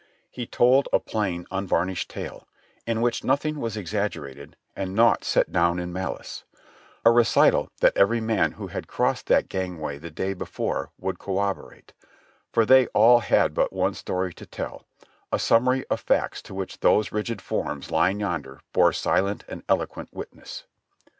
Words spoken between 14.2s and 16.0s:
to tell, a summary of